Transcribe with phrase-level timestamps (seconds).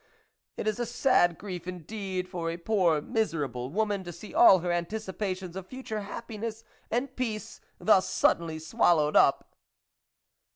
[0.57, 4.71] It is a sad grief indeed for a poor miserable woman to see all her
[4.71, 9.55] anticipations of future happiness and peace thus suddenly swallowed up